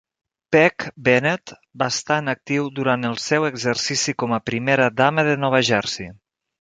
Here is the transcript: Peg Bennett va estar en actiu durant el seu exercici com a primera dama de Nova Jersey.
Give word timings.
Peg 0.53 0.85
Bennett 1.09 1.53
va 1.81 1.89
estar 1.95 2.17
en 2.23 2.33
actiu 2.33 2.71
durant 2.79 3.05
el 3.11 3.19
seu 3.25 3.45
exercici 3.51 4.17
com 4.25 4.35
a 4.39 4.43
primera 4.51 4.89
dama 5.03 5.27
de 5.29 5.37
Nova 5.45 5.61
Jersey. 5.71 6.11